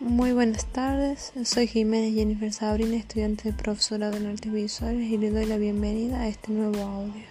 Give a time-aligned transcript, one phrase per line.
[0.00, 5.32] Muy buenas tardes, soy Jiménez Jennifer Sabrina, estudiante de profesorado en artes visuales y le
[5.32, 7.24] doy la bienvenida a este nuevo audio,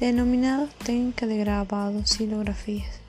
[0.00, 3.03] denominado técnica de grabado, silografías.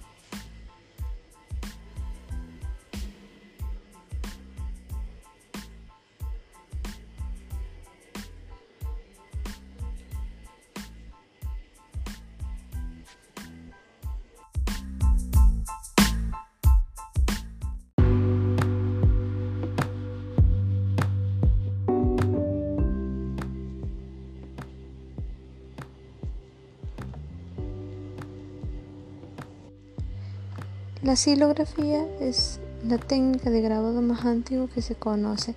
[31.06, 35.54] La silografía es la técnica de grabado más antigua que se conoce.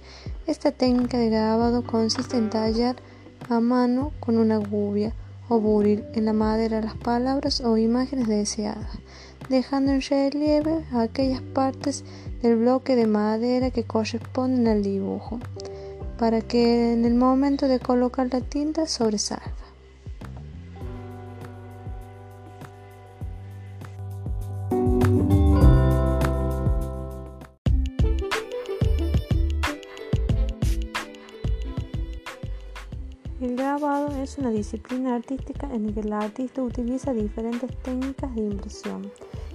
[0.47, 2.97] Esta técnica de grabado consiste en tallar
[3.48, 5.15] a mano con una gubia
[5.48, 8.98] o buril en la madera las palabras o imágenes deseadas,
[9.48, 12.05] dejando en relieve aquellas partes
[12.42, 15.41] del bloque de madera que corresponden al dibujo,
[16.19, 19.67] para que en el momento de colocar la tinta sobresalga.
[33.41, 38.42] El grabado es una disciplina artística en la que el artista utiliza diferentes técnicas de
[38.42, 39.12] impresión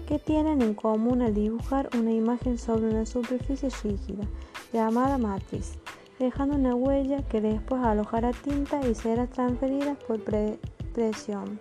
[0.07, 4.23] que tienen en común al dibujar una imagen sobre una superficie rígida
[4.71, 5.73] llamada matriz,
[6.17, 10.21] dejando una huella que después alojará tinta y será transferida por
[10.93, 11.59] presión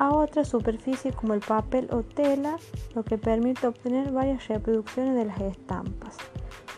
[0.00, 2.56] a otra superficie como el papel o tela,
[2.94, 6.16] lo que permite obtener varias reproducciones de las estampas.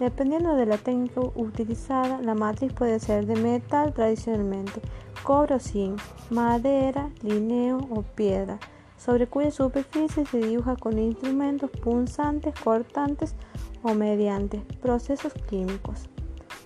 [0.01, 4.81] Dependiendo de la técnica utilizada, la matriz puede ser de metal tradicionalmente,
[5.23, 8.59] cobre o zinc, madera, lineo o piedra,
[8.97, 13.35] sobre cuya superficie se dibuja con instrumentos punzantes, cortantes
[13.83, 16.09] o mediante procesos químicos.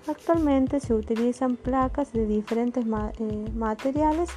[0.09, 4.31] Actualmente se utilizan placas de diferentes eh, materiales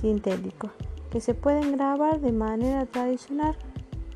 [0.00, 0.70] sintéticos
[1.10, 3.56] que se pueden grabar de manera tradicional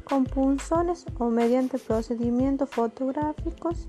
[0.05, 3.89] con punzones o mediante procedimientos fotográficos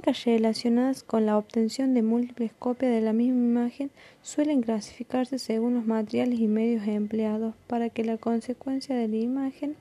[0.00, 3.90] técnicas relacionadas con la obtención de múltiples copias de la misma imagen
[4.22, 9.76] suelen clasificarse según los materiales y medios empleados para que la consecuencia de la imagen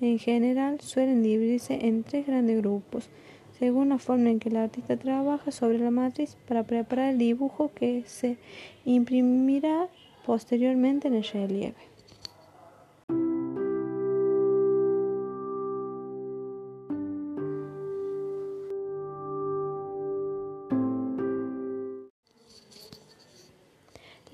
[0.00, 3.08] en general suelen dividirse en tres grandes grupos,
[3.58, 7.70] según la forma en que el artista trabaja sobre la matriz para preparar el dibujo
[7.74, 8.36] que se
[8.84, 9.88] imprimirá
[10.26, 11.93] posteriormente en el relieve.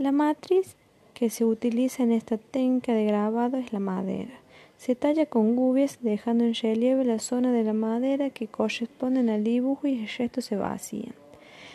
[0.01, 0.77] La matriz
[1.13, 4.33] que se utiliza en esta técnica de grabado es la madera.
[4.79, 9.45] Se talla con gubias dejando en relieve la zona de la madera que corresponden al
[9.45, 11.13] dibujo y el resto se vacía.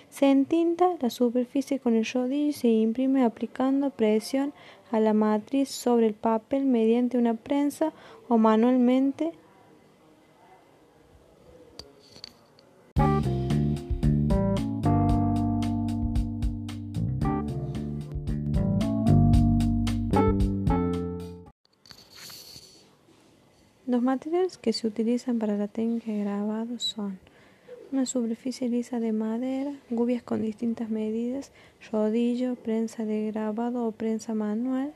[0.10, 4.54] Se entinta la superficie con el rodillo y se imprime aplicando presión
[4.90, 7.94] a la matriz sobre el papel mediante una prensa
[8.28, 9.34] o manualmente
[23.96, 27.18] Los materiales que se utilizan para la técnica de grabado son
[27.94, 31.54] una superficie lisa de madera, gubias con distintas medidas,
[31.94, 34.94] rodillo, prensa de grabado o prensa manual,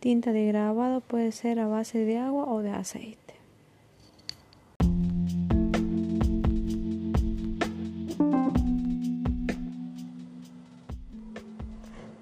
[0.00, 3.34] tinta de grabado puede ser a base de agua o de aceite.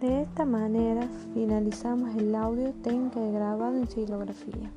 [0.01, 4.73] De esta manera finalizamos el audio técnica de grabado en silografía.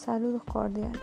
[0.00, 0.98] Saludos cordiales.